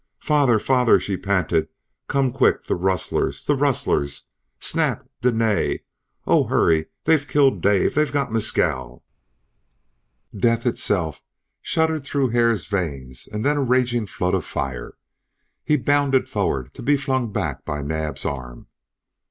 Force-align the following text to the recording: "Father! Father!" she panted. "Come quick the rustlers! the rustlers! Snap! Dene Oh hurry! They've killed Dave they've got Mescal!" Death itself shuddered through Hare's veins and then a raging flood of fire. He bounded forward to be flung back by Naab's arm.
"Father! 0.23 0.57
Father!" 0.57 0.99
she 0.99 1.15
panted. 1.15 1.67
"Come 2.07 2.31
quick 2.31 2.63
the 2.65 2.73
rustlers! 2.73 3.45
the 3.45 3.55
rustlers! 3.55 4.29
Snap! 4.59 5.07
Dene 5.21 5.77
Oh 6.25 6.45
hurry! 6.45 6.87
They've 7.03 7.27
killed 7.27 7.61
Dave 7.61 7.93
they've 7.93 8.11
got 8.11 8.31
Mescal!" 8.33 9.03
Death 10.35 10.65
itself 10.65 11.21
shuddered 11.61 12.03
through 12.03 12.29
Hare's 12.29 12.65
veins 12.65 13.29
and 13.31 13.45
then 13.45 13.57
a 13.57 13.63
raging 13.63 14.07
flood 14.07 14.33
of 14.33 14.43
fire. 14.43 14.97
He 15.63 15.77
bounded 15.77 16.27
forward 16.27 16.73
to 16.73 16.81
be 16.81 16.97
flung 16.97 17.31
back 17.31 17.63
by 17.63 17.83
Naab's 17.83 18.25
arm. 18.25 18.65